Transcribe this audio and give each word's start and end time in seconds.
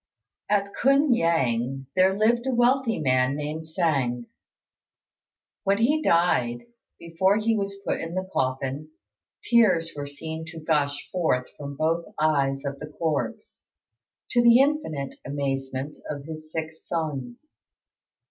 At 0.49 0.73
K'un 0.73 1.15
yang 1.15 1.85
there 1.95 2.11
lived 2.15 2.47
a 2.47 2.55
wealthy 2.55 2.97
man 2.99 3.35
named 3.35 3.65
Tsêng. 3.65 4.25
When 5.63 5.77
he 5.77 6.01
died, 6.01 6.61
and 6.61 6.67
before 6.97 7.37
he 7.37 7.55
was 7.55 7.77
put 7.85 8.01
in 8.01 8.15
the 8.15 8.27
coffin, 8.33 8.89
tears 9.43 9.91
were 9.95 10.07
seen 10.07 10.45
to 10.47 10.59
gush 10.59 11.07
forth 11.11 11.51
from 11.55 11.77
both 11.77 12.15
eyes 12.19 12.65
of 12.65 12.79
the 12.79 12.87
corpse, 12.87 13.63
to 14.31 14.41
the 14.41 14.59
infinite 14.61 15.19
amazement 15.23 15.97
of 16.09 16.23
his 16.23 16.51
six 16.51 16.83
sons. 16.83 17.53